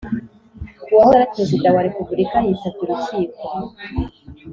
[0.91, 3.43] uwahoze ari Perezida wa Repubulika yitabye urukiko.